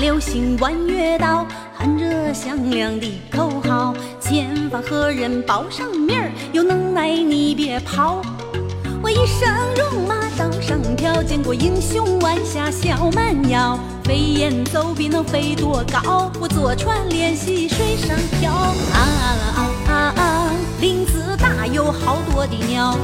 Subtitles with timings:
[0.00, 6.32] 流星弯月刀，喊着响亮的口号，前方何人报上名儿？
[6.52, 8.22] 有能耐你别跑！
[9.02, 16.32] 我一生戎马刀上飘，见过英雄弯下小蛮腰，飞檐走壁能飞多高？
[16.40, 18.52] 我坐船练习水上漂。
[18.52, 20.50] 啊啊啊啊！
[20.80, 22.96] 林子大有好多的鸟。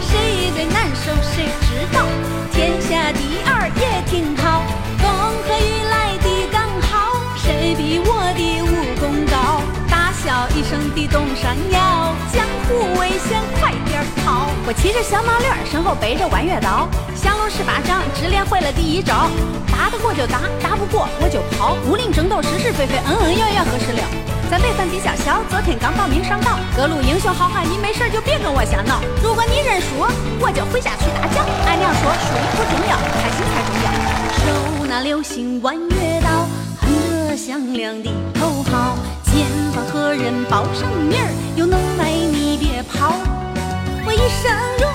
[0.00, 2.06] 谁最难受谁知道？
[2.52, 4.62] 天下第二也挺好。
[4.98, 5.06] 风
[5.46, 9.60] 和雨来的刚好，谁比我的武功高？
[9.90, 14.50] 大笑一声地动山摇，江湖危险快点跑！
[14.66, 16.88] 我骑着小毛驴，身后背着弯月刀，
[17.80, 19.28] 降龙十八掌只练会了第一招，
[19.70, 21.76] 打得过就打，打不过我就跑。
[21.88, 24.02] 武林争斗是是非非，恩恩怨怨何时了？
[24.50, 26.58] 咱辈分比较小，昨天刚报名上道。
[26.76, 29.00] 各路英雄好汉，你没事就别跟我瞎闹。
[29.22, 30.06] 如果你认输，
[30.38, 31.44] 我就回家去打酱。
[31.66, 33.88] 俺娘说输赢不重要，开心才重要。
[34.38, 36.46] 手拿流星弯月刀，
[36.80, 36.88] 喊
[37.28, 41.28] 着响亮的口号，前方何人报上名儿？
[41.56, 43.14] 有能耐你别跑！
[44.06, 44.85] 我一生如，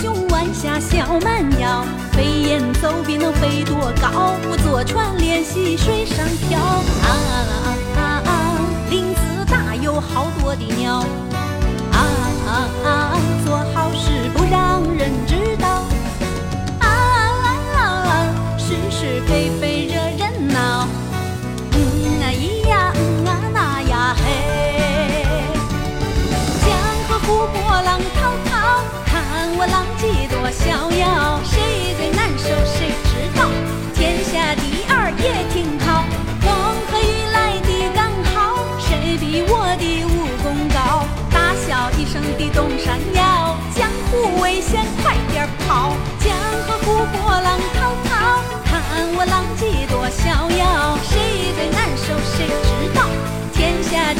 [0.00, 4.34] 雄弯下小蛮腰，飞檐走壁能飞多高？
[4.48, 6.58] 我坐船练习水上漂。
[6.58, 7.08] 啊
[7.96, 8.30] 啊啊，
[8.90, 11.04] 林子大有好多的鸟。
[11.92, 11.98] 啊
[12.48, 12.50] 啊
[12.84, 12.88] 啊，
[13.44, 15.68] 做好事不让人知道。
[16.80, 17.46] 啊啊
[17.76, 18.26] 啊，
[18.58, 19.61] 是是非非。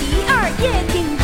[0.03, 1.17] 一二耶挺